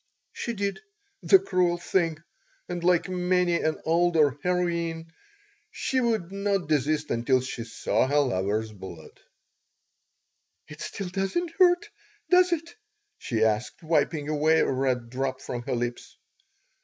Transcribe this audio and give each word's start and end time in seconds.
She 0.33 0.53
did, 0.53 0.79
the 1.21 1.37
cruel 1.37 1.77
thing, 1.77 2.17
and 2.67 2.83
like 2.83 3.07
many 3.07 3.61
an 3.61 3.79
older 3.85 4.35
heroine, 4.41 5.13
she 5.69 6.01
would 6.01 6.31
not 6.31 6.67
desist 6.67 7.11
until 7.11 7.39
she 7.39 7.63
saw 7.65 8.07
her 8.07 8.17
lover's 8.17 8.71
blood 8.73 9.19
"It 10.67 10.81
still 10.81 11.09
does 11.09 11.35
not 11.35 11.51
hurt, 11.51 11.89
does 12.31 12.51
it?" 12.51 12.73
she 13.19 13.43
asked, 13.45 13.83
wiping 13.83 14.27
away 14.27 14.61
a 14.61 14.71
red 14.71 15.11
drop 15.11 15.39
from 15.39 15.61
her 15.67 15.75
lips. 15.75 16.17